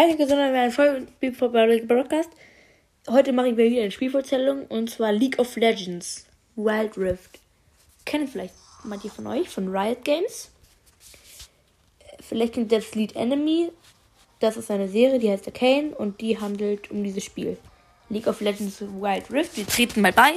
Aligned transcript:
Hi, 0.00 0.12
sondern 0.16 0.52
wir 0.52 0.60
ein 0.60 1.88
Broadcast. 1.88 2.30
Heute 3.08 3.32
mache 3.32 3.48
ich 3.48 3.56
mir 3.56 3.68
wieder 3.68 3.82
eine 3.82 3.90
Spielvorstellung 3.90 4.64
und 4.66 4.88
zwar 4.88 5.10
League 5.10 5.40
of 5.40 5.56
Legends 5.56 6.24
Wild 6.54 6.96
Rift. 6.96 7.40
Kennen 8.04 8.28
vielleicht 8.28 8.54
manche 8.84 9.10
von 9.10 9.26
euch 9.26 9.48
von 9.48 9.74
Riot 9.76 10.04
Games. 10.04 10.52
Vielleicht 12.20 12.54
kennt 12.54 12.70
ihr 12.70 12.78
das 12.78 12.94
Lead 12.94 13.16
Enemy. 13.16 13.72
Das 14.38 14.56
ist 14.56 14.70
eine 14.70 14.88
Serie, 14.88 15.18
die 15.18 15.32
heißt 15.32 15.48
Arcane 15.48 15.96
und 15.96 16.20
die 16.20 16.38
handelt 16.38 16.92
um 16.92 17.02
dieses 17.02 17.24
Spiel. 17.24 17.58
League 18.08 18.28
of 18.28 18.40
Legends 18.40 18.80
Wild 18.80 19.28
Rift. 19.32 19.56
Wir 19.56 19.66
treten 19.66 20.02
mal 20.02 20.12
bei. 20.12 20.34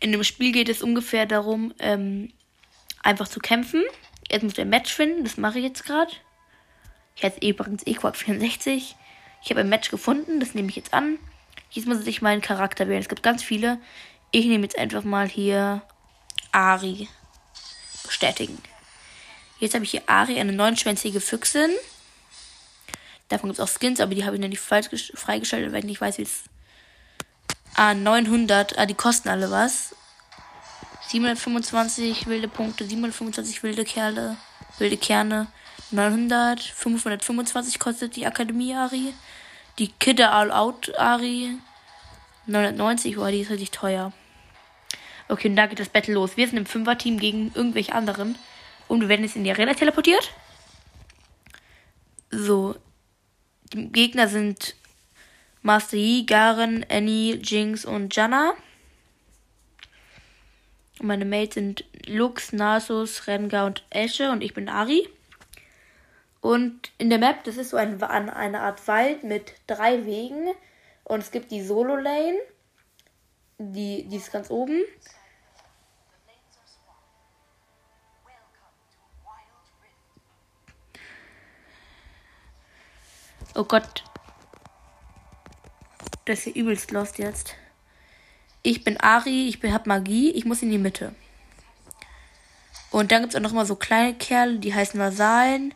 In 0.00 0.12
dem 0.12 0.22
Spiel 0.22 0.52
geht 0.52 0.68
es 0.68 0.82
ungefähr 0.82 1.24
darum, 1.24 1.72
ähm, 1.78 2.30
einfach 3.02 3.28
zu 3.28 3.40
kämpfen. 3.40 3.82
Jetzt 4.30 4.42
muss 4.42 4.52
der 4.52 4.66
Match 4.66 4.92
finden, 4.92 5.24
das 5.24 5.38
mache 5.38 5.60
ich 5.60 5.64
jetzt 5.64 5.86
gerade. 5.86 6.12
Ich 7.16 7.22
heiße 7.22 7.38
übrigens 7.40 7.84
Equab64. 7.86 8.94
Ich 9.42 9.50
habe 9.50 9.60
ein 9.60 9.68
Match 9.68 9.90
gefunden, 9.90 10.40
das 10.40 10.54
nehme 10.54 10.68
ich 10.68 10.76
jetzt 10.76 10.94
an. 10.94 11.18
Jetzt 11.70 11.86
muss 11.86 12.06
ich 12.06 12.22
meinen 12.22 12.40
Charakter 12.40 12.88
wählen. 12.88 13.00
Es 13.00 13.08
gibt 13.08 13.22
ganz 13.22 13.42
viele. 13.42 13.78
Ich 14.30 14.46
nehme 14.46 14.64
jetzt 14.64 14.78
einfach 14.78 15.04
mal 15.04 15.28
hier 15.28 15.82
Ari. 16.52 17.08
Bestätigen. 18.04 18.58
Jetzt 19.60 19.74
habe 19.74 19.84
ich 19.84 19.92
hier 19.92 20.02
Ari, 20.08 20.38
eine 20.38 20.52
neunschwänzige 20.52 21.20
Füchsin. 21.20 21.70
Davon 23.28 23.48
gibt 23.48 23.58
es 23.58 23.64
auch 23.64 23.80
Skins, 23.80 24.00
aber 24.00 24.14
die 24.14 24.24
habe 24.24 24.36
ich 24.36 24.42
noch 24.42 24.48
nicht 24.48 24.60
freigeschaltet, 24.60 25.72
weil 25.72 25.78
ich 25.80 25.84
nicht 25.84 26.00
weiß, 26.00 26.18
wie 26.18 26.22
es. 26.22 26.44
Ah, 27.74 27.94
900. 27.94 28.78
Ah, 28.78 28.86
die 28.86 28.94
kosten 28.94 29.28
alle 29.28 29.50
was. 29.50 29.94
725 31.08 32.26
wilde 32.26 32.48
Punkte, 32.48 32.84
725 32.84 33.62
wilde 33.62 33.84
Kerle, 33.84 34.36
wilde 34.78 34.96
Kerne. 34.96 35.48
900, 35.94 36.60
525 36.60 37.78
kostet 37.78 38.16
die 38.16 38.26
Akademie 38.26 38.74
Ari. 38.74 39.14
Die 39.78 39.88
Kidder 39.88 40.32
All 40.32 40.50
Out 40.50 40.96
Ari. 40.98 41.56
990, 42.46 43.18
oh, 43.18 43.26
die 43.28 43.40
ist 43.40 43.50
richtig 43.50 43.70
teuer. 43.70 44.12
Okay, 45.28 45.48
und 45.48 45.56
da 45.56 45.66
geht 45.66 45.80
das 45.80 45.88
Battle 45.88 46.14
los. 46.14 46.36
Wir 46.36 46.46
sind 46.46 46.58
im 46.58 46.66
Fünfer-Team 46.66 47.18
gegen 47.18 47.52
irgendwelche 47.54 47.94
anderen. 47.94 48.36
Und 48.88 49.00
wir 49.00 49.08
werden 49.08 49.24
jetzt 49.24 49.36
in 49.36 49.44
die 49.44 49.50
Arena 49.50 49.74
teleportiert. 49.74 50.30
So. 52.30 52.76
Die 53.72 53.90
Gegner 53.90 54.28
sind 54.28 54.74
Master 55.62 55.96
Yi, 55.96 56.26
Garen, 56.26 56.84
Annie, 56.90 57.36
Jinx 57.36 57.84
und 57.84 58.14
Janna. 58.14 58.52
Und 60.98 61.06
meine 61.06 61.24
Mates 61.24 61.54
sind 61.54 61.84
Lux, 62.06 62.52
Nasus, 62.52 63.26
Rengar 63.26 63.66
und 63.66 63.82
Esche 63.90 64.30
und 64.30 64.42
ich 64.42 64.52
bin 64.52 64.68
Ari. 64.68 65.08
Und 66.44 66.92
in 66.98 67.08
der 67.08 67.18
Map, 67.18 67.42
das 67.44 67.56
ist 67.56 67.70
so 67.70 67.78
ein, 67.78 68.02
eine 68.02 68.60
Art 68.60 68.86
Wald 68.86 69.24
mit 69.24 69.54
drei 69.66 70.04
Wegen. 70.04 70.50
Und 71.02 71.20
es 71.20 71.30
gibt 71.30 71.50
die 71.50 71.62
Solo 71.62 71.96
Lane. 71.96 72.36
Die, 73.56 74.06
die 74.06 74.16
ist 74.16 74.30
ganz 74.30 74.50
oben. 74.50 74.82
Oh 83.54 83.64
Gott. 83.64 84.04
Das 86.26 86.40
ist 86.40 86.44
hier 86.44 86.56
übelst 86.56 86.90
lost 86.90 87.16
jetzt. 87.16 87.54
Ich 88.62 88.84
bin 88.84 89.00
Ari, 89.00 89.48
ich 89.48 89.60
bin, 89.60 89.72
hab 89.72 89.86
Magie, 89.86 90.32
ich 90.32 90.44
muss 90.44 90.60
in 90.60 90.70
die 90.70 90.76
Mitte. 90.76 91.14
Und 92.90 93.12
dann 93.12 93.22
gibt 93.22 93.32
es 93.32 93.38
auch 93.38 93.42
noch 93.42 93.52
mal 93.52 93.64
so 93.64 93.76
kleine 93.76 94.12
Kerle, 94.12 94.58
die 94.58 94.74
heißen 94.74 95.00
Vasallen. 95.00 95.72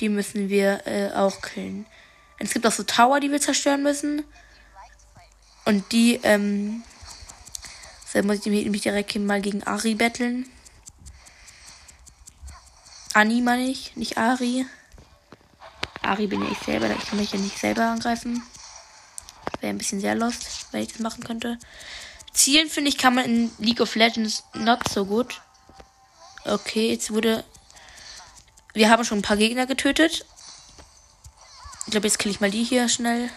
Die 0.00 0.08
müssen 0.08 0.48
wir 0.48 0.86
äh, 0.86 1.12
auch 1.12 1.40
killen. 1.40 1.86
Es 2.38 2.52
gibt 2.52 2.66
auch 2.66 2.72
so 2.72 2.84
Tower, 2.84 3.20
die 3.20 3.30
wir 3.30 3.40
zerstören 3.40 3.82
müssen. 3.82 4.24
Und 5.64 5.92
die, 5.92 6.20
ähm. 6.22 6.82
So 8.10 8.22
muss 8.22 8.46
ich 8.46 8.70
mich 8.70 8.82
direkt 8.82 9.14
mal 9.16 9.42
gegen 9.42 9.62
Ari 9.64 9.94
betteln. 9.94 10.48
Ani 13.12 13.42
meine 13.42 13.64
ich, 13.64 13.94
nicht 13.96 14.16
Ari. 14.16 14.64
Ari 16.02 16.26
bin 16.26 16.42
ja 16.42 16.50
ich 16.50 16.58
selber, 16.58 16.88
ich 16.90 17.06
kann 17.06 17.18
mich 17.18 17.32
ja 17.32 17.38
nicht 17.38 17.58
selber 17.58 17.82
angreifen. 17.82 18.42
Wäre 19.60 19.70
ein 19.70 19.78
bisschen 19.78 20.00
sehr 20.00 20.14
lost, 20.14 20.68
wenn 20.72 20.82
ich 20.82 20.92
das 20.92 21.00
machen 21.00 21.24
könnte. 21.24 21.58
Zielen, 22.32 22.70
finde 22.70 22.88
ich, 22.88 22.96
kann 22.96 23.14
man 23.14 23.24
in 23.24 23.50
League 23.58 23.80
of 23.80 23.94
Legends 23.94 24.44
not 24.54 24.88
so 24.88 25.04
gut. 25.04 25.40
Okay, 26.44 26.92
jetzt 26.92 27.12
wurde 27.12 27.44
wir 28.78 28.90
haben 28.90 29.04
schon 29.04 29.18
ein 29.18 29.22
paar 29.22 29.36
Gegner 29.36 29.66
getötet. 29.66 30.24
Ich 31.84 31.90
glaube, 31.90 32.06
jetzt 32.06 32.18
kill 32.18 32.30
ich 32.30 32.40
mal 32.40 32.50
die 32.50 32.62
hier 32.62 32.88
schnell. 32.88 33.28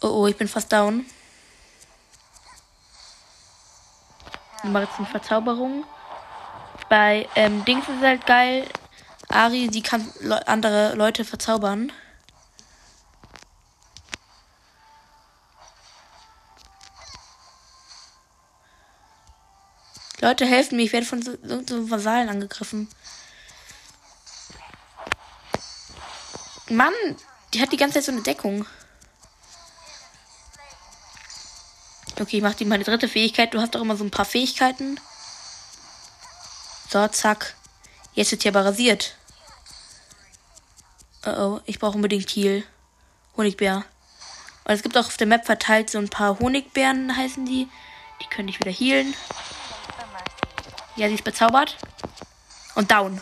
Oh, 0.00 0.08
oh, 0.08 0.26
ich 0.26 0.36
bin 0.36 0.48
fast 0.48 0.72
down. 0.72 1.06
Ich 4.64 4.70
mache 4.70 4.84
jetzt 4.84 4.98
eine 4.98 5.06
Verzauberung. 5.06 5.84
Bei 6.88 7.28
ähm, 7.36 7.64
Dings 7.64 7.88
ist 7.88 8.02
halt 8.02 8.26
geil. 8.26 8.66
Ari, 9.28 9.68
sie 9.72 9.80
kann 9.80 10.12
le 10.20 10.46
andere 10.48 10.94
Leute 10.96 11.24
verzaubern. 11.24 11.92
Leute, 20.20 20.44
helfen 20.46 20.76
mir. 20.76 20.82
Ich 20.82 20.92
werde 20.92 21.06
von 21.06 21.22
so, 21.22 21.32
so 21.66 21.90
Vasallen 21.90 22.28
angegriffen. 22.28 22.88
Mann, 26.70 26.94
die 27.52 27.60
hat 27.60 27.72
die 27.72 27.76
ganze 27.76 27.94
Zeit 27.94 28.04
so 28.04 28.12
eine 28.12 28.22
Deckung. 28.22 28.66
Okay, 32.20 32.36
ich 32.36 32.42
mach 32.42 32.54
die 32.54 32.64
meine 32.64 32.84
dritte 32.84 33.08
Fähigkeit. 33.08 33.54
Du 33.54 33.60
hast 33.60 33.74
doch 33.74 33.80
immer 33.80 33.96
so 33.96 34.04
ein 34.04 34.10
paar 34.10 34.26
Fähigkeiten. 34.26 35.00
So, 36.90 37.06
zack. 37.08 37.54
Jetzt 38.14 38.30
wird 38.32 38.42
hier 38.42 38.52
aber 38.52 38.64
rasiert. 38.64 39.16
Oh 41.24 41.30
oh, 41.30 41.60
ich 41.64 41.78
brauche 41.78 41.96
unbedingt 41.96 42.28
Heal. 42.30 42.62
Honigbär. 43.36 43.84
Und 44.64 44.74
es 44.74 44.82
gibt 44.82 44.96
auch 44.96 45.06
auf 45.06 45.16
der 45.16 45.26
Map 45.26 45.46
verteilt 45.46 45.90
so 45.90 45.98
ein 45.98 46.08
paar 46.08 46.38
Honigbeeren, 46.38 47.16
heißen 47.16 47.46
die. 47.46 47.68
Die 48.20 48.26
könnte 48.26 48.52
ich 48.52 48.60
wieder 48.60 48.70
healen. 48.70 49.14
Ja, 50.96 51.08
sie 51.08 51.14
ist 51.14 51.24
bezaubert. 51.24 51.76
Und 52.74 52.90
down. 52.90 53.20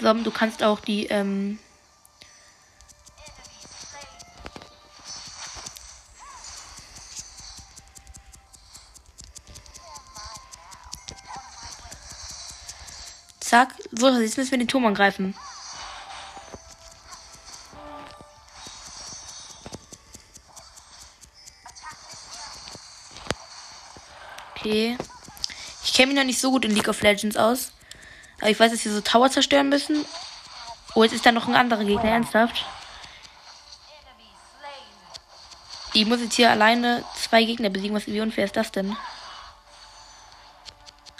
So, 0.00 0.12
du 0.12 0.30
kannst 0.30 0.62
auch 0.62 0.80
die, 0.80 1.06
ähm, 1.06 1.58
Zack. 13.46 13.74
So, 13.92 14.08
jetzt 14.08 14.36
müssen 14.36 14.50
wir 14.50 14.58
den 14.58 14.66
Turm 14.66 14.84
angreifen. 14.86 15.34
Okay. 24.56 24.98
Ich 25.84 25.92
kenne 25.94 26.08
mich 26.08 26.16
noch 26.16 26.24
nicht 26.26 26.40
so 26.40 26.50
gut 26.50 26.64
in 26.64 26.72
League 26.72 26.88
of 26.88 27.00
Legends 27.02 27.36
aus. 27.36 27.75
Aber 28.38 28.50
ich 28.50 28.58
weiß, 28.58 28.72
dass 28.72 28.84
wir 28.84 28.92
so 28.92 29.00
Tower 29.00 29.30
zerstören 29.30 29.68
müssen. 29.68 30.04
Oh, 30.94 31.02
jetzt 31.02 31.12
ist 31.12 31.26
da 31.26 31.32
noch 31.32 31.48
ein 31.48 31.54
anderer 31.54 31.84
Gegner, 31.84 32.10
ernsthaft. 32.10 32.64
Ich 35.92 36.04
muss 36.04 36.20
jetzt 36.20 36.34
hier 36.34 36.50
alleine 36.50 37.04
zwei 37.14 37.44
Gegner 37.44 37.70
besiegen. 37.70 37.96
Was, 37.96 38.06
wie 38.06 38.20
unfair 38.20 38.44
ist 38.44 38.56
das 38.56 38.70
denn? 38.70 38.96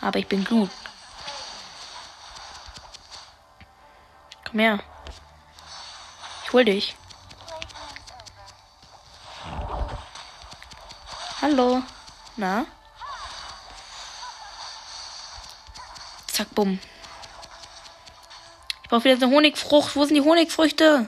Aber 0.02 0.18
ich 0.18 0.26
bin 0.26 0.44
gut. 0.44 0.70
Komm 4.44 4.60
her. 4.60 4.78
Ich 6.44 6.52
hol 6.52 6.64
dich. 6.64 6.94
Hallo. 11.40 11.82
Na? 12.36 12.66
Zack, 16.26 16.54
bumm. 16.54 16.78
Brauche 18.96 19.04
wieder 19.04 19.26
eine 19.26 19.34
Honigfrucht. 19.34 19.94
Wo 19.94 20.06
sind 20.06 20.14
die 20.14 20.22
Honigfrüchte? 20.22 21.06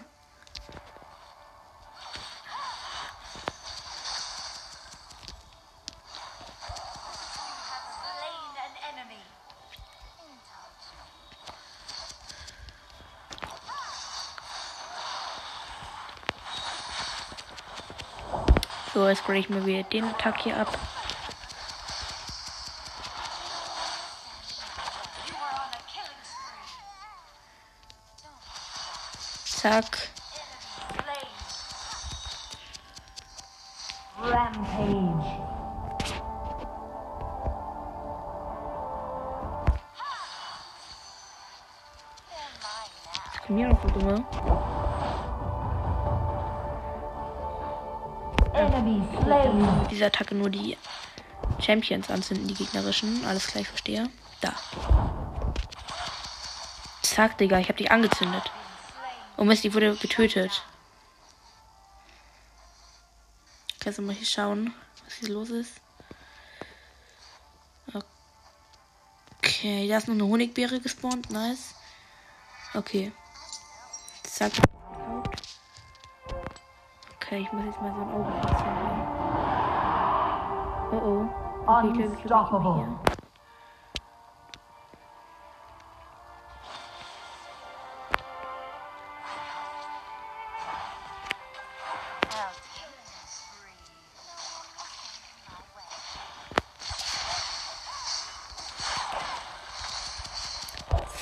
So, 18.93 19.09
jetzt 19.09 19.25
breche 19.25 19.39
ich 19.39 19.49
mir 19.49 19.65
wieder 19.65 19.85
den 19.85 20.05
Attack 20.05 20.43
hier 20.43 20.59
ab. 20.59 20.79
Zack. 29.69 29.99
Rampage. 34.19 35.25
Was 43.35 43.47
hier 43.47 43.69
noch 43.69 43.83
so 43.83 43.89
dumme? 43.89 44.25
Dieser 49.91 50.07
Attacke 50.07 50.35
nur 50.35 50.49
die 50.49 50.79
Champions 51.61 52.11
anzünden, 52.11 52.49
die 52.49 52.55
gegnerischen. 52.55 53.23
Alles 53.27 53.49
gleich 53.49 53.69
verstehe. 53.69 54.09
Da. 54.41 54.55
Zack, 57.03 57.37
Digga, 57.37 57.59
ich 57.59 57.69
hab 57.69 57.77
dich 57.77 57.91
angezündet. 57.91 58.51
Oh 59.39 59.45
Mist, 59.45 59.63
die 59.63 59.73
wurde 59.73 59.95
getötet. 59.95 60.65
Kannst 63.79 63.99
du 63.99 64.03
mal 64.03 64.15
hier 64.15 64.27
schauen, 64.27 64.75
was 65.05 65.15
hier 65.15 65.29
los 65.29 65.51
ist? 65.51 65.81
Okay, 69.39 69.89
da 69.89 69.97
ist 69.97 70.09
noch 70.09 70.15
eine 70.15 70.25
Honigbeere 70.25 70.81
gespawnt. 70.81 71.31
Nice. 71.31 71.75
Okay. 72.75 73.13
Zack. 74.25 74.53
Okay, 77.17 77.39
ich 77.41 77.53
muss 77.53 77.65
jetzt 77.67 77.81
mal 77.81 77.95
so 77.95 78.01
ein 78.01 78.11
Auge. 78.11 78.33
Oh 80.91 81.01
oh. 81.07 81.29
Okay, 81.67 82.11
ich 82.13 83.18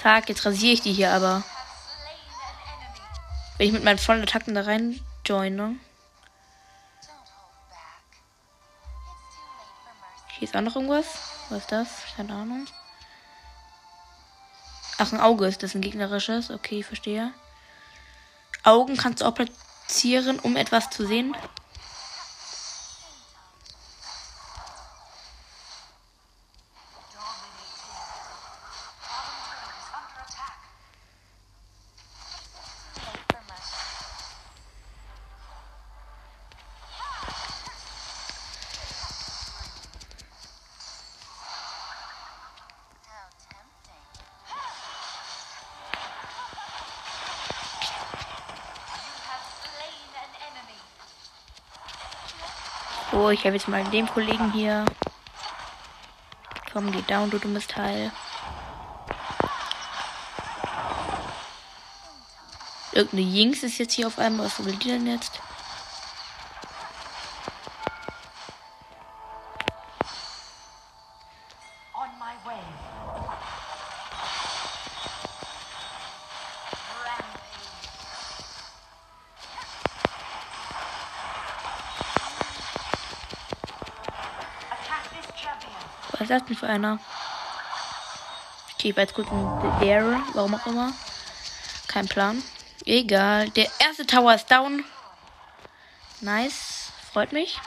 Zack, 0.07 0.29
jetzt 0.29 0.47
rasiere 0.47 0.73
ich 0.73 0.83
die 0.83 0.93
hier 0.93 1.11
aber. 1.11 1.43
Wenn 3.59 3.67
ich 3.67 3.73
mit 3.73 3.83
meinen 3.83 3.99
vollen 3.99 4.23
Attacken 4.23 4.55
da 4.55 4.61
rein 4.61 5.01
joine. 5.25 5.81
Hier 10.29 10.47
ist 10.47 10.57
auch 10.57 10.61
noch 10.61 10.77
irgendwas. 10.77 11.07
Was 11.49 11.59
ist 11.59 11.73
das? 11.73 11.89
Keine 12.15 12.35
Ahnung. 12.35 12.69
Ach, 14.99 15.13
ein 15.13 15.21
Auge 15.21 15.49
ist 15.49 15.65
das 15.65 15.75
ein 15.75 15.81
gegnerisches. 15.81 16.53
Okay, 16.53 16.85
verstehe. 16.85 17.33
Augen 18.63 18.97
kannst 18.97 19.23
du 19.23 19.25
auch 19.25 19.35
platzieren, 19.35 20.39
um 20.39 20.55
etwas 20.55 20.89
zu 20.89 21.05
sehen. 21.05 21.37
So, 53.17 53.31
ich 53.31 53.47
habe 53.47 53.57
jetzt 53.57 53.67
mal 53.67 53.83
den 53.85 54.07
Kollegen 54.07 54.53
hier. 54.53 54.85
Komm, 56.71 56.93
geh 56.93 57.01
down, 57.01 57.31
du 57.31 57.39
dummes 57.39 57.67
Teil. 57.67 58.13
Irgendeine 62.93 63.23
Jinx 63.23 63.63
ist 63.63 63.79
jetzt 63.79 63.95
hier 63.95 64.07
auf 64.07 64.19
einmal. 64.19 64.45
Was 64.45 64.63
will 64.63 64.77
die 64.77 64.89
denn 64.89 65.07
jetzt? 65.07 65.41
Was 86.29 86.43
ist 86.43 86.49
denn 86.49 86.57
für 86.57 86.67
einer? 86.67 86.99
Okay, 88.75 88.91
ich 88.91 88.97
war 88.97 89.05
jetzt 89.05 89.15
kurz 89.15 89.29
in 89.31 89.81
the 89.81 89.87
air. 89.87 90.21
Warum 90.35 90.55
auch 90.55 90.67
immer. 90.67 90.93
Kein 91.87 92.09
Plan. 92.09 92.43
Egal. 92.85 93.49
Der 93.51 93.69
erste 93.79 94.07
Tower 94.07 94.35
ist 94.35 94.51
down. 94.51 94.85
Nice. 96.21 96.91
Freut 97.13 97.33
mich. 97.33 97.61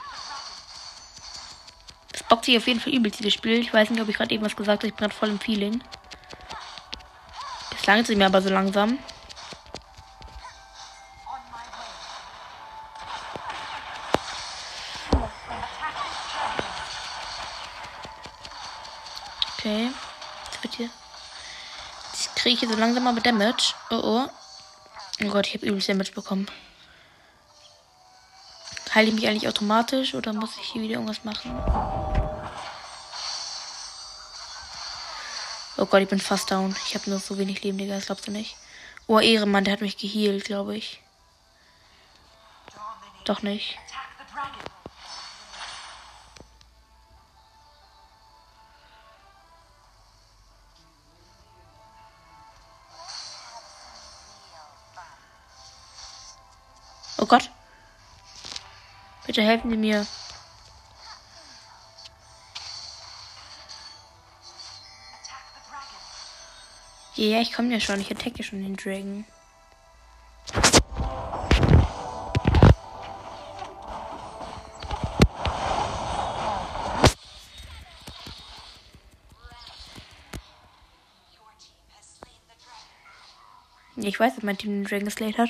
Das 2.12 2.24
bockt 2.24 2.46
sich 2.46 2.58
auf 2.58 2.68
jeden 2.68 2.80
Fall 2.80 2.94
übelst 2.94 3.20
dieses 3.20 3.34
Spiel. 3.34 3.60
Ich 3.60 3.74
weiß 3.74 3.90
nicht, 3.90 4.02
ob 4.02 4.10
ich 4.10 4.18
gerade 4.18 4.34
irgendwas 4.34 4.56
gesagt 4.56 4.84
habe. 4.84 4.88
Ich 4.88 4.94
bin 4.94 5.08
gerade 5.08 5.18
voll 5.18 5.30
im 5.30 5.40
Feeling. 5.40 5.82
Das 7.72 7.86
langt 7.86 8.08
sich 8.08 8.18
mir 8.18 8.26
aber 8.26 8.42
so 8.42 8.50
langsam. 8.50 9.00
Ich 22.60 22.68
hier 22.68 22.76
so 22.76 22.80
langsam 22.80 23.08
aber 23.08 23.22
Damage. 23.22 23.74
Oh 23.90 24.02
oh. 24.04 24.30
Oh 25.22 25.28
Gott, 25.30 25.48
ich 25.48 25.56
habe 25.56 25.66
übelst 25.66 25.89
Damage 25.89 26.12
bekommen. 26.12 26.48
Heile 28.94 29.10
ich 29.10 29.13
mich 29.13 29.28
eigentlich 29.28 29.48
automatisch 29.48 30.13
oder 30.13 30.34
muss 30.34 30.58
ich 30.58 30.68
hier 30.68 30.82
wieder 30.82 30.96
irgendwas 30.96 31.24
machen? 31.24 31.51
Oh 35.78 35.86
Gott, 35.86 36.01
ich 36.01 36.10
bin 36.10 36.20
fast 36.20 36.51
down. 36.51 36.75
Ich 36.86 36.96
habe 36.96 37.10
nur 37.10 37.20
so 37.20 37.38
wenig 37.38 37.63
Leben, 37.63 37.78
Digga. 37.78 37.96
Das 37.96 38.08
glaubst 38.08 38.28
du 38.28 38.32
nicht. 38.32 38.56
Oh, 39.08 39.20
Ehrenmann, 39.20 39.63
der 39.63 39.74
hat 39.74 39.82
mich 39.82 39.98
geheilt, 39.98 40.46
glaube 40.46 40.75
ich. 40.75 41.01
Doch 43.25 43.42
nicht. 43.42 43.78
Oh 57.22 57.26
Gott. 57.26 57.50
Bitte 59.26 59.42
helfen 59.42 59.70
Sie 59.70 59.78
mir. 59.78 60.08
Ja, 67.16 67.26
ja, 67.26 67.42
ich 67.42 67.52
komme 67.52 67.74
ja 67.74 67.82
schon. 67.82 68.00
Ich 68.00 68.10
attacke 68.10 68.42
schon 68.42 68.64
den 68.64 68.78
Dragon. 68.78 69.26
Ich 83.98 84.18
weiß, 84.18 84.36
dass 84.36 84.44
mein 84.44 84.58
Team 84.58 84.72
den 84.72 84.86
Dragon 84.86 85.06
geslayed 85.06 85.38
hat. 85.38 85.50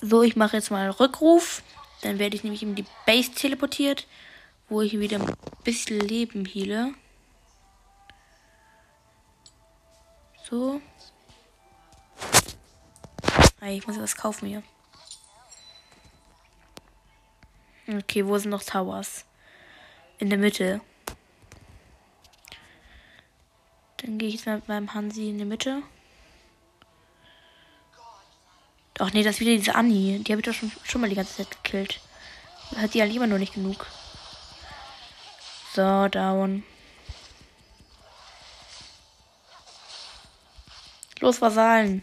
So, 0.00 0.22
ich 0.22 0.36
mache 0.36 0.56
jetzt 0.56 0.70
mal 0.70 0.82
einen 0.82 0.92
Rückruf. 0.92 1.62
Dann 2.02 2.18
werde 2.18 2.34
ich 2.34 2.42
nämlich 2.42 2.62
in 2.62 2.74
die 2.74 2.86
Base 3.04 3.32
teleportiert, 3.32 4.06
wo 4.68 4.80
ich 4.80 4.98
wieder 4.98 5.20
ein 5.20 5.34
bisschen 5.64 6.00
Leben 6.00 6.46
heale. 6.46 6.94
So. 10.48 10.80
Ich 13.62 13.86
muss 13.86 14.00
was 14.00 14.16
kaufen 14.16 14.48
hier. 14.48 14.62
Okay, 17.86 18.26
wo 18.26 18.38
sind 18.38 18.50
noch 18.50 18.62
Towers? 18.62 19.26
In 20.18 20.30
der 20.30 20.38
Mitte. 20.38 20.80
Dann 23.98 24.16
gehe 24.16 24.28
ich 24.28 24.36
jetzt 24.36 24.46
mal 24.46 24.56
mit 24.56 24.68
meinem 24.68 24.94
Hansi 24.94 25.28
in 25.28 25.38
die 25.38 25.44
Mitte. 25.44 25.82
Ach 29.02 29.14
nee, 29.14 29.22
das 29.22 29.36
ist 29.36 29.40
wieder 29.40 29.56
diese 29.56 29.74
Annie. 29.74 30.18
Die 30.18 30.30
habe 30.30 30.40
ich 30.40 30.46
doch 30.46 30.52
schon, 30.52 30.70
schon 30.84 31.00
mal 31.00 31.08
die 31.08 31.16
ganze 31.16 31.38
Zeit 31.38 31.50
gekillt. 31.50 32.00
Hat 32.76 32.92
die 32.92 32.98
ja 32.98 33.06
lieber 33.06 33.26
nur 33.26 33.38
nicht 33.38 33.54
genug. 33.54 33.86
So, 35.74 36.06
down. 36.08 36.62
Los, 41.20 41.40
Vasallen. 41.40 42.02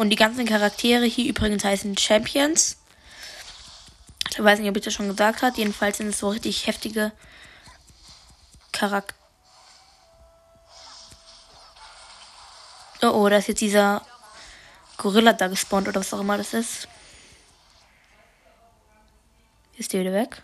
Und 0.00 0.08
die 0.08 0.16
ganzen 0.16 0.46
Charaktere 0.46 1.04
hier 1.04 1.28
übrigens 1.28 1.62
heißen 1.62 1.94
Champions. 1.98 2.78
Ich 4.30 4.42
weiß 4.42 4.58
nicht, 4.58 4.70
ob 4.70 4.76
ich 4.78 4.82
das 4.82 4.94
schon 4.94 5.08
gesagt 5.08 5.42
habe. 5.42 5.58
Jedenfalls 5.58 5.98
sind 5.98 6.08
es 6.08 6.20
so 6.20 6.30
richtig 6.30 6.66
heftige 6.66 7.12
Charaktere. 8.72 9.18
Oh, 13.02 13.08
oh, 13.08 13.28
da 13.28 13.36
ist 13.36 13.48
jetzt 13.48 13.60
dieser 13.60 14.00
Gorilla 14.96 15.34
da 15.34 15.48
gespawnt 15.48 15.86
oder 15.86 16.00
was 16.00 16.14
auch 16.14 16.20
immer 16.20 16.38
das 16.38 16.54
ist. 16.54 16.88
Ist 19.76 19.92
der 19.92 20.00
wieder 20.00 20.14
weg? 20.14 20.42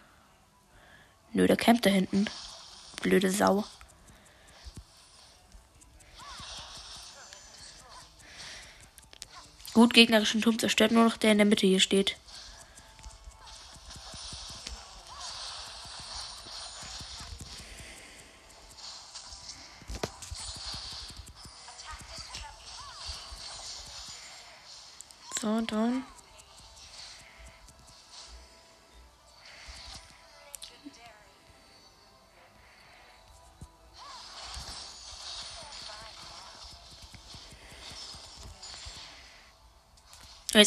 Nö, 1.32 1.46
der 1.46 1.56
campt 1.56 1.86
da 1.86 1.90
hinten. 1.90 2.26
Blöde 3.00 3.30
Sau. 3.30 3.64
Gut, 9.76 9.92
gegnerischen 9.92 10.40
Turm 10.40 10.58
zerstört 10.58 10.90
nur 10.90 11.04
noch 11.04 11.18
der 11.18 11.32
in 11.32 11.36
der 11.36 11.44
Mitte 11.44 11.66
hier 11.66 11.80
steht. 11.80 12.16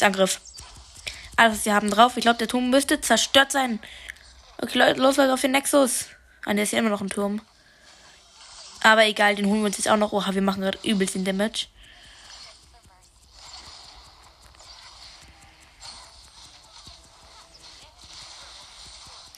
Angriff. 0.04 0.42
Alles, 1.36 1.54
was 1.54 1.64
sie 1.64 1.74
haben 1.74 1.90
drauf. 1.90 2.18
Ich 2.18 2.22
glaube, 2.22 2.38
der 2.38 2.48
Turm 2.48 2.70
müsste 2.70 3.02
zerstört 3.02 3.52
sein. 3.52 3.80
Okay, 4.62 4.78
Leute, 4.78 5.00
los, 5.00 5.18
Leute, 5.18 5.34
auf 5.34 5.42
den 5.42 5.52
Nexus. 5.52 6.08
Ah, 6.46 6.54
der 6.54 6.64
ist 6.64 6.74
ja 6.74 6.80
immer 6.80 6.90
noch 6.90 7.02
ein 7.02 7.10
Turm. 7.10 7.42
Aber 8.82 9.06
egal, 9.06 9.36
den 9.36 9.46
holen 9.48 9.62
wir 9.62 9.68
uns 9.68 9.78
jetzt 9.78 9.90
auch 9.90 9.98
noch. 9.98 10.12
Oha, 10.12 10.34
wir 10.34 10.42
machen 10.42 10.62
gerade 10.62 10.80
übelst 10.84 11.16
den 11.16 11.26
Damage. 11.26 11.68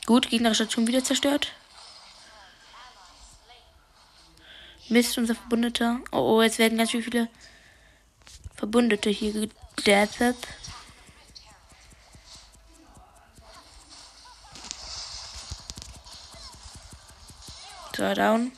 Gut, 0.05 0.29
gegnerischer 0.29 0.67
Turm 0.67 0.87
wieder 0.87 1.03
zerstört. 1.03 1.53
Mist, 4.89 5.17
unser 5.17 5.35
Verbündeter. 5.35 5.99
Oh, 6.11 6.17
oh, 6.17 6.41
jetzt 6.41 6.59
werden 6.59 6.77
ganz 6.77 6.91
viele 6.91 7.29
Verbündete 8.61 9.09
hier 9.09 9.49
gedeatet. 9.75 10.37
So, 17.97 18.13
down. 18.13 18.51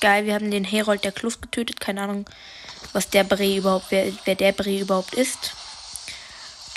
Geil, 0.00 0.26
wir 0.26 0.34
haben 0.34 0.50
den 0.50 0.64
Herold 0.64 1.04
der 1.04 1.12
Kluft 1.12 1.40
getötet. 1.40 1.80
Keine 1.80 2.02
Ahnung, 2.02 2.26
was 2.92 3.08
der 3.08 3.24
Bray 3.24 3.56
überhaupt, 3.56 3.86
wer, 3.88 4.12
wer 4.26 4.34
der 4.34 4.52
Bray 4.52 4.80
überhaupt 4.80 5.14
ist. 5.14 5.54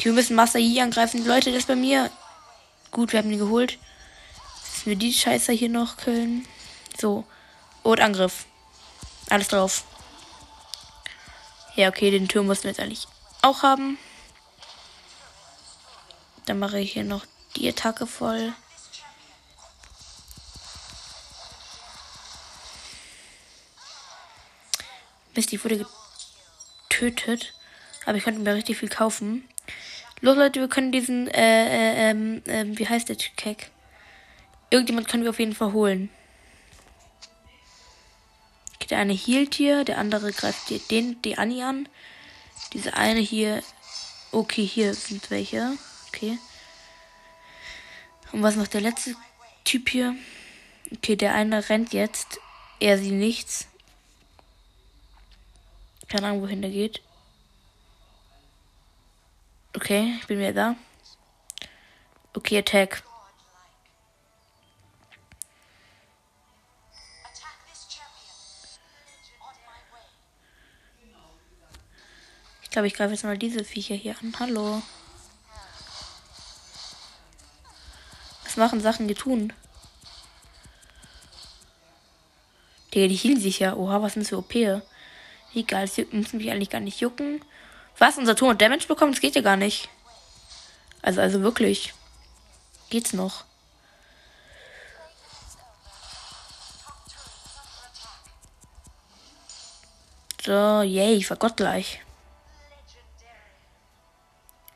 Okay, 0.02 0.10
wir 0.10 0.14
müssen 0.14 0.36
Master 0.36 0.58
Yi 0.58 0.82
angreifen. 0.82 1.24
Leute, 1.28 1.52
das 1.52 1.68
bei 1.68 1.76
mir. 1.76 2.10
Gut, 2.90 3.12
wir 3.12 3.20
haben 3.20 3.30
ihn 3.30 3.38
geholt. 3.38 3.78
Müssen 4.74 4.90
wir 4.90 4.96
die 4.96 5.14
Scheiße 5.14 5.52
hier 5.52 5.70
noch 5.70 5.96
killen. 5.98 6.48
So. 7.00 7.24
Und 7.84 8.02
Angriff. 8.02 8.48
Alles 9.30 9.50
drauf. 9.50 9.84
Ja, 11.76 11.90
okay, 11.90 12.10
den 12.10 12.28
Turm 12.28 12.48
mussten 12.48 12.64
wir 12.64 12.72
jetzt 12.72 12.80
eigentlich 12.80 13.08
auch 13.44 13.62
haben. 13.62 14.00
Dann 16.48 16.58
mache 16.58 16.80
ich 16.80 16.94
hier 16.94 17.04
noch 17.04 17.28
die 17.56 17.70
Attacke 17.70 18.08
voll. 18.08 18.54
Mist, 25.36 25.54
ich 25.54 25.64
wurde 25.64 25.86
getötet. 26.90 27.54
Aber 28.08 28.18
ich 28.18 28.24
konnte 28.24 28.40
mir 28.40 28.56
richtig 28.56 28.80
viel 28.80 28.90
kaufen. 28.90 29.48
Los, 30.22 30.38
Leute, 30.38 30.60
wir 30.60 30.68
können 30.68 30.92
diesen, 30.92 31.28
äh, 31.28 31.34
äh, 31.34 32.12
ähm, 32.12 32.44
ähm, 32.46 32.78
wie 32.78 32.88
heißt 32.88 33.10
der 33.10 33.16
Keck? 33.16 33.72
Irgendjemand 34.70 35.08
können 35.08 35.24
wir 35.24 35.32
auf 35.32 35.40
jeden 35.40 35.56
Fall 35.56 35.74
holen. 35.74 36.10
Der 38.92 39.00
eine 39.00 39.14
hielt 39.14 39.56
hier, 39.56 39.86
der 39.86 39.98
andere 39.98 40.34
greift 40.34 40.70
die, 40.70 40.78
den, 40.78 41.22
die 41.22 41.38
Annie 41.38 41.66
an. 41.66 41.88
Diese 42.74 42.94
eine 42.94 43.22
hier. 43.22 43.64
Okay, 44.34 44.66
hier 44.66 44.94
sind 44.94 45.32
welche. 45.32 45.78
Okay. 46.10 46.38
Und 48.34 48.44
was 48.44 48.58
macht 48.58 48.74
der 48.74 48.82
letzte 48.82 49.16
Typ 49.64 49.88
hier? 49.88 50.14
Okay, 50.94 51.16
der 51.16 51.34
eine 51.36 51.70
rennt 51.70 51.94
jetzt. 51.94 52.38
Er 52.82 52.98
sieht 52.98 53.14
nichts. 53.14 53.68
Keine 56.10 56.28
Ahnung, 56.28 56.42
wohin 56.42 56.62
der 56.62 56.72
geht. 56.72 57.02
Okay, 59.76 60.16
ich 60.20 60.28
bin 60.28 60.40
wieder 60.40 60.54
da. 60.54 60.76
Okay, 62.34 62.58
Attack. 62.60 63.04
Ich 72.64 72.70
glaube, 72.70 72.88
ich 72.88 72.94
greife 72.94 73.14
jetzt 73.14 73.24
mal 73.24 73.38
diese 73.38 73.64
Viecher 73.64 73.96
hier 73.96 74.16
an. 74.22 74.34
Hallo. 74.40 74.82
Was 78.44 78.58
machen 78.58 78.82
Sachen, 78.82 79.08
die 79.08 79.14
tun? 79.14 79.54
Digga, 82.94 83.08
die 83.08 83.16
hielen 83.16 83.40
sich 83.40 83.60
ja. 83.60 83.76
Oha, 83.76 84.02
was 84.02 84.14
sind 84.14 84.28
für 84.28 84.38
OP? 84.38 84.54
Egal, 85.54 85.88
juckt- 85.88 86.14
muss 86.14 86.34
mich 86.34 86.50
eigentlich 86.52 86.70
gar 86.70 86.80
nicht 86.82 87.00
jucken. 87.02 87.44
Was? 87.98 88.18
Unser 88.18 88.36
Turm 88.36 88.52
hat 88.52 88.62
Damage 88.62 88.88
bekommen? 88.88 89.12
Das 89.12 89.22
geht 89.22 89.36
ja 89.36 89.42
gar 89.42 89.58
nicht. 89.58 89.90
Also, 91.02 91.22
also 91.22 91.42
wirklich. 91.42 91.94
Geht's 92.90 93.14
noch? 93.14 93.46
So, 100.44 100.82
yay, 100.82 101.14
ich 101.14 101.30
war 101.30 101.38
Gott 101.38 101.58
gleich. 101.58 102.02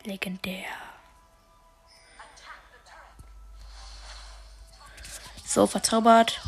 Legendär. 0.04 0.68
So, 5.46 5.66
verzaubert. 5.66 6.40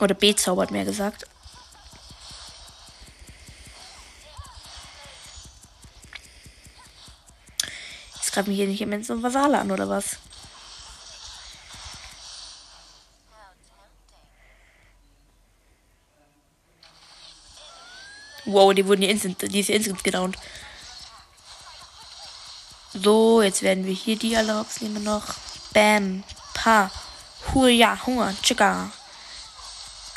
Oder 0.00 0.14
bezaubert, 0.14 0.72
mehr 0.72 0.84
gesagt. 0.84 1.26
Greifen 8.34 8.52
hier 8.52 8.66
nicht 8.66 8.80
immens 8.80 9.06
so 9.06 9.22
Vasale 9.22 9.60
an, 9.60 9.70
oder 9.70 9.88
was? 9.88 10.16
Wow, 18.44 18.74
die 18.74 18.84
wurden 18.88 19.02
hier 19.02 19.10
instant, 19.10 19.40
die 19.40 19.60
ist 19.60 19.66
hier 19.66 19.76
instant 19.76 20.02
gedownt. 20.02 20.36
So, 22.92 23.40
jetzt 23.40 23.62
werden 23.62 23.86
wir 23.86 23.94
hier 23.94 24.18
die 24.18 24.36
alle 24.36 24.56
rausnehmen 24.56 25.04
noch. 25.04 25.34
Bam. 25.72 26.24
Pa. 26.54 26.90
Huja, 27.54 28.04
Hunger, 28.04 28.34
Chica. 28.42 28.90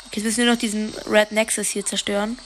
Okay, 0.06 0.16
jetzt 0.20 0.24
müssen 0.24 0.38
wir 0.38 0.52
noch 0.52 0.58
diesen 0.58 0.92
Red 1.06 1.30
Nexus 1.30 1.68
hier 1.68 1.86
zerstören. 1.86 2.36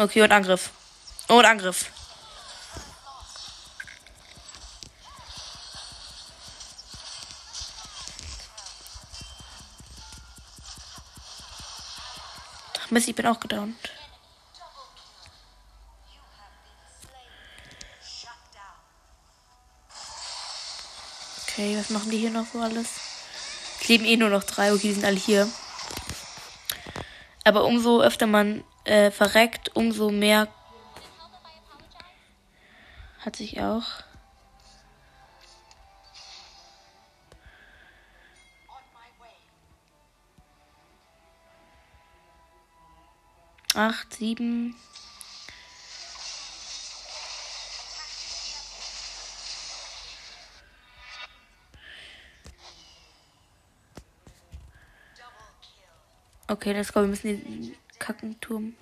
Okay, 0.00 0.22
und 0.22 0.32
Angriff. 0.32 0.70
Und 1.28 1.44
Angriff. 1.44 1.92
Ach, 12.78 12.90
Mist, 12.90 13.08
ich 13.08 13.14
bin 13.14 13.26
auch 13.26 13.38
gedownt. 13.40 13.76
Okay, 21.42 21.76
was 21.78 21.90
machen 21.90 22.10
die 22.10 22.16
hier 22.16 22.30
noch 22.30 22.46
so 22.50 22.60
alles? 22.60 22.88
Es 23.82 23.88
leben 23.88 24.06
eh 24.06 24.16
nur 24.16 24.30
noch 24.30 24.44
drei. 24.44 24.72
Okay, 24.72 24.80
die 24.80 24.94
sind 24.94 25.04
alle 25.04 25.16
hier. 25.16 25.46
Aber 27.44 27.64
umso 27.64 28.00
öfter 28.00 28.26
man 28.26 28.64
äh, 28.90 29.12
verreckt, 29.12 29.76
umso 29.76 30.10
mehr 30.10 30.48
hat 33.20 33.36
sich 33.36 33.60
auch. 33.60 33.84
Acht, 43.74 44.12
sieben. 44.14 44.74
Okay, 56.48 56.72
let's 56.72 56.92
go. 56.92 57.02
Wir 57.02 57.06
müssen 57.06 57.76
Kackenturm. 58.00 58.74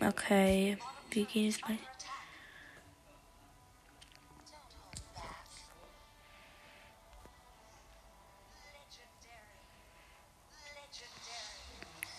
Okay, 0.00 0.78
wir 1.10 1.24
gehen 1.26 1.50
jetzt 1.50 1.60
mal. 1.62 1.76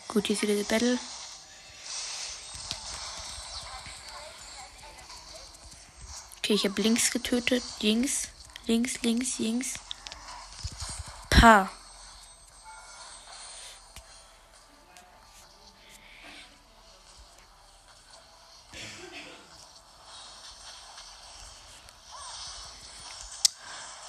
Gut, 0.09 0.27
hier 0.27 0.35
ist 0.35 0.41
wieder 0.43 0.55
der 0.55 0.63
Battle. 0.63 0.99
Okay, 6.37 6.53
ich 6.53 6.65
habe 6.65 6.81
links 6.81 7.11
getötet. 7.11 7.63
Links, 7.81 8.29
links, 8.67 9.01
links, 9.01 9.39
links. 9.39 9.84
Pa. 11.39 11.69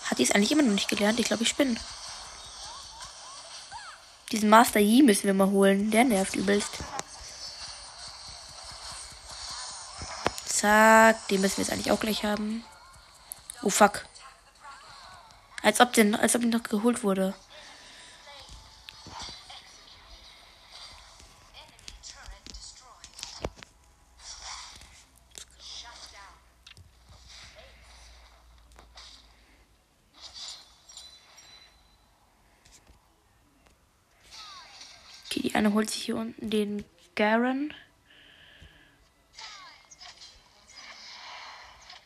Hat 0.04 0.18
die 0.18 0.22
es 0.22 0.30
eigentlich 0.30 0.52
immer 0.52 0.62
noch 0.62 0.72
nicht 0.72 0.88
gelernt? 0.88 1.18
Ich 1.18 1.26
glaube, 1.26 1.42
ich 1.42 1.48
spinne. 1.48 1.76
Diesen 4.30 4.48
Master 4.48 4.80
Yi 4.80 5.02
müssen 5.02 5.24
wir 5.24 5.34
mal 5.34 5.50
holen. 5.50 5.90
Der 5.90 6.04
nervt 6.04 6.36
übelst. 6.36 6.78
Zack, 10.46 11.28
den 11.28 11.40
müssen 11.40 11.58
wir 11.58 11.64
jetzt 11.64 11.72
eigentlich 11.72 11.90
auch 11.90 12.00
gleich 12.00 12.24
haben. 12.24 12.64
Oh 13.62 13.70
fuck. 13.70 14.04
Als 15.66 15.80
ob 15.80 15.92
den, 15.94 16.14
als 16.14 16.36
ob 16.36 16.42
den 16.42 16.50
noch 16.50 16.62
geholt 16.62 17.02
wurde. 17.02 17.34
Okay, 35.24 35.40
die 35.40 35.54
eine 35.56 35.72
holt 35.72 35.90
sich 35.90 36.04
hier 36.04 36.14
unten 36.14 36.48
den 36.48 36.84
Garen. 37.16 37.74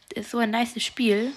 Das 0.09 0.25
ist 0.25 0.31
so 0.31 0.39
ein 0.39 0.51
nices 0.51 0.83
Spiel. 0.83 1.35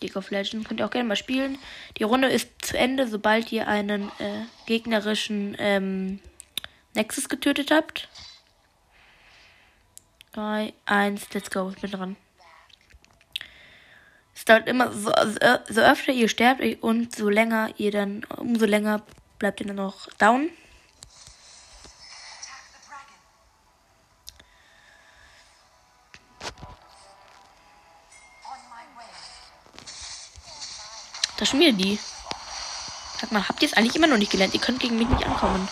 League 0.00 0.16
of 0.16 0.30
Legends 0.30 0.68
könnt 0.68 0.80
ihr 0.80 0.86
auch 0.86 0.90
gerne 0.90 1.08
mal 1.08 1.16
spielen. 1.16 1.58
Die 1.98 2.02
Runde 2.02 2.28
ist 2.28 2.50
zu 2.62 2.76
Ende, 2.76 3.08
sobald 3.08 3.50
ihr 3.52 3.66
einen 3.66 4.10
äh, 4.18 4.42
gegnerischen 4.66 5.56
ähm, 5.58 6.20
Nexus 6.94 7.28
getötet 7.28 7.70
habt. 7.70 8.08
3, 10.32 10.74
1, 10.84 11.32
let's 11.32 11.50
go. 11.50 11.70
Ich 11.74 11.80
bin 11.80 11.90
dran. 11.90 12.16
Es 14.34 14.44
dauert 14.44 14.68
immer, 14.68 14.92
so, 14.92 15.10
so, 15.10 15.58
so 15.68 15.80
öfter 15.80 16.12
ihr 16.12 16.28
sterbt 16.28 16.62
und 16.82 17.16
so 17.16 17.30
länger 17.30 17.70
ihr 17.78 17.90
dann, 17.90 18.24
umso 18.36 18.66
länger 18.66 19.02
bleibt 19.38 19.60
ihr 19.60 19.66
dann 19.66 19.76
noch 19.76 20.08
down. 20.18 20.50
Schon 31.46 31.60
die. 31.60 31.98
Sag 33.20 33.32
mal, 33.32 33.48
habt 33.48 33.62
ihr 33.62 33.68
es 33.68 33.74
eigentlich 33.74 33.96
immer 33.96 34.06
noch 34.06 34.18
nicht 34.18 34.30
gelernt? 34.30 34.54
Ihr 34.54 34.60
könnt 34.60 34.80
gegen 34.80 34.98
mich 34.98 35.08
nicht 35.08 35.24
ankommen. 35.24 35.68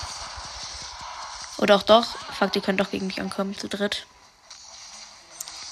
Oder 1.59 1.77
auch 1.77 1.83
doch. 1.83 2.07
Fuck, 2.39 2.57
ihr 2.57 2.63
könnt 2.63 2.81
doch 2.81 2.91
gegen 2.91 3.07
mich 3.07 3.21
ankommen, 3.21 3.57
zu 3.57 3.69
dritt. 3.69 4.07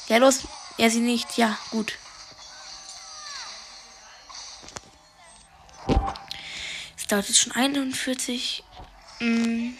Ja, 0.08 0.18
los. 0.18 0.40
Er 0.78 0.90
sie 0.90 1.00
nicht. 1.00 1.36
Ja, 1.36 1.56
gut. 1.70 1.98
Es 6.96 7.06
dauert 7.08 7.28
jetzt 7.28 7.40
schon 7.40 7.52
41. 7.52 8.64
Mm. 9.20 9.70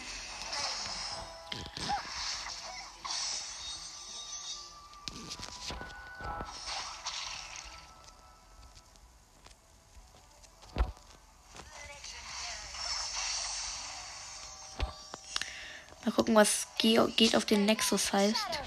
Mal 16.13 16.17
gucken, 16.17 16.35
was 16.35 16.67
ge 16.77 16.99
geht 17.15 17.35
auf 17.35 17.45
den 17.45 17.65
Nexus 17.65 18.13
heißt. 18.13 18.59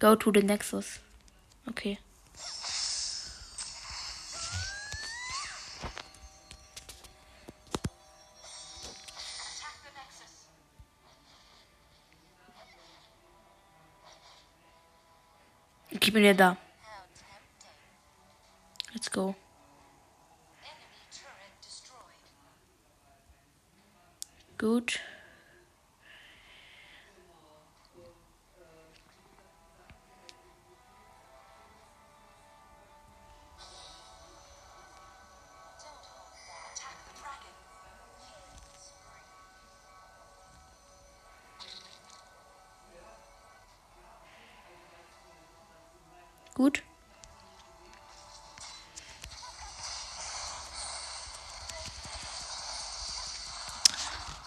Go 0.00 0.16
to 0.16 0.32
the 0.34 0.42
Nexus. 0.42 0.98
Okay. 1.68 1.98
Ich 15.90 16.12
bin 16.12 16.24
ja 16.24 16.34
da. 16.34 16.56
Let's 18.92 19.10
go. 19.10 19.36
Gut. 24.58 25.00
Gut. 46.54 46.82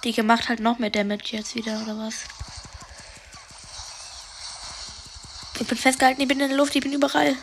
Die 0.10 0.24
macht 0.24 0.50
halt 0.50 0.60
noch 0.60 0.80
mehr 0.80 0.90
Damage 0.90 1.38
jetzt 1.38 1.54
wieder, 1.54 1.84
oder 1.84 1.96
was? 2.00 2.24
Ich 5.60 5.68
bin 5.68 5.78
festgehalten, 5.78 6.20
ich 6.20 6.28
bin 6.28 6.40
in 6.40 6.48
der 6.48 6.58
Luft, 6.58 6.76
ich 6.76 6.82
bin 6.82 6.94
überall. 6.94 7.36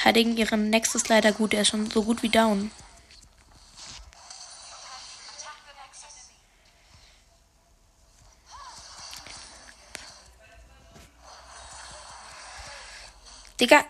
Verteidigen 0.00 0.36
ihren 0.38 0.70
Nexus 0.70 1.08
leider 1.08 1.32
gut, 1.32 1.52
der 1.52 1.60
ist 1.60 1.68
schon 1.68 1.90
so 1.90 2.02
gut 2.02 2.22
wie 2.22 2.30
down. 2.30 2.70
Digga. 13.60 13.84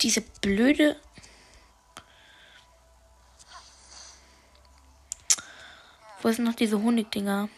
Diese 0.00 0.22
blöde. 0.22 0.98
Wo 6.22 6.32
sind 6.32 6.44
noch 6.44 6.54
diese 6.54 6.82
Honigdinger? 6.82 7.50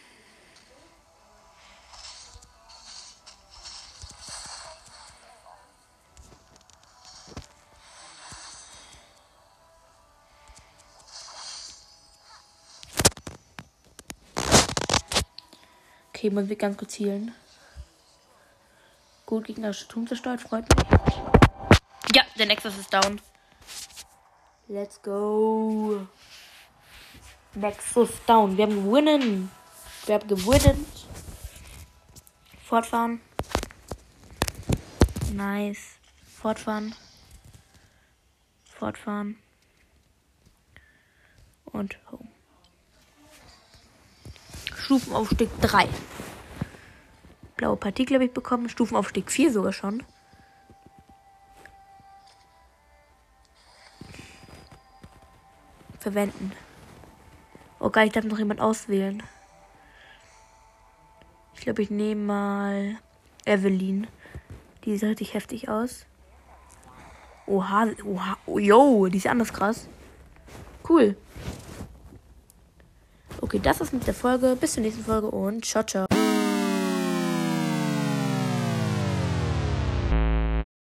Man 16.30 16.48
wird 16.48 16.60
ganz 16.60 16.76
kurz 16.76 16.92
zielen. 16.92 17.34
Gut, 19.26 19.46
gegnerische 19.46 19.88
Turm 19.88 20.06
zerstört, 20.06 20.40
freut 20.40 20.64
mich. 20.76 20.86
Ja, 22.14 22.22
der 22.38 22.46
Nexus 22.46 22.78
ist 22.78 22.94
down. 22.94 23.20
Let's 24.68 25.02
go. 25.02 26.06
Nexus 27.54 28.10
down. 28.26 28.56
Wir 28.56 28.66
haben 28.66 28.84
gewonnen. 28.84 29.50
Wir 30.06 30.14
haben 30.14 30.28
gewonnen. 30.28 30.86
Fortfahren. 32.64 33.20
Nice. 35.32 35.96
Fortfahren. 36.40 36.94
Fortfahren. 38.78 39.36
Und 41.64 41.98
home. 42.12 42.39
Stufenaufstieg 44.90 45.48
3. 45.61 45.88
Blaue 47.57 47.76
Partikel 47.76 48.14
habe 48.14 48.24
ich 48.24 48.33
bekommen. 48.33 48.68
Stufenaufstieg 48.68 49.31
4 49.31 49.53
sogar 49.53 49.72
schon. 49.72 50.03
Verwenden. 56.00 56.50
Oh 57.79 57.88
geil, 57.88 58.09
ich 58.09 58.12
darf 58.12 58.24
noch 58.24 58.40
jemand 58.40 58.61
auswählen. 58.61 59.22
Ich 61.55 61.61
glaube, 61.61 61.83
ich 61.83 61.90
nehme 61.90 62.24
mal 62.24 62.98
Evelyn. 63.44 64.09
Die 64.85 64.96
sieht 64.96 65.09
richtig 65.09 65.35
heftig 65.35 65.68
aus. 65.68 66.05
Oha, 67.46 67.90
oha, 68.05 68.37
oh, 68.46 68.59
yo, 68.59 69.07
die 69.07 69.18
ist 69.18 69.29
anders 69.29 69.53
krass. 69.53 69.88
Cool. 70.88 71.16
Okay, 73.50 73.58
das 73.60 73.80
ist 73.80 73.92
mit 73.92 74.06
der 74.06 74.14
Folge. 74.14 74.56
Bis 74.60 74.74
zur 74.74 74.84
nächsten 74.84 75.02
Folge 75.02 75.28
und 75.28 75.64
ciao, 75.64 75.82
ciao. 75.82 76.06